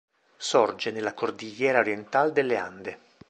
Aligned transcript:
Sorge 0.39 0.89
nella 0.89 1.13
Cordillera 1.13 1.77
Oriental 1.77 2.31
delle 2.31 2.57
Ande. 2.57 2.99